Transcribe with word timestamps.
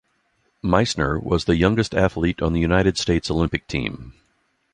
Meissner 0.63 1.19
was 1.21 1.45
the 1.45 1.55
youngest 1.57 1.93
athlete 1.93 2.41
on 2.41 2.53
the 2.53 2.59
United 2.59 2.97
States 2.97 3.29
Olympic 3.29 3.67
team. 3.67 4.15